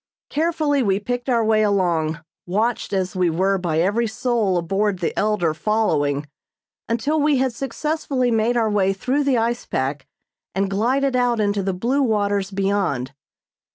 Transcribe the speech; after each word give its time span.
Carefully 0.31 0.81
we 0.81 0.99
picked 0.99 1.29
our 1.29 1.45
way 1.45 1.61
along, 1.61 2.21
watched 2.47 2.91
as 2.91 3.15
we 3.15 3.29
were 3.29 3.59
by 3.59 3.77
every 3.77 4.07
soul 4.07 4.57
aboard 4.57 4.97
the 4.97 5.15
"Elder" 5.15 5.53
following, 5.53 6.27
until 6.89 7.21
we 7.21 7.37
had 7.37 7.53
successfully 7.53 8.31
made 8.31 8.57
our 8.57 8.71
way 8.71 8.93
through 8.93 9.23
the 9.23 9.37
ice 9.37 9.67
pack 9.67 10.07
and 10.55 10.71
glided 10.71 11.15
out 11.15 11.39
into 11.39 11.61
the 11.61 11.71
blue 11.75 12.01
waters 12.01 12.49
beyond. 12.49 13.13